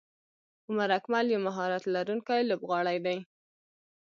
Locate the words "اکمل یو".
0.97-1.39